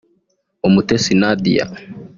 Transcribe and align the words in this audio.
Umutesi 0.67 1.13
Nadia 1.21 1.65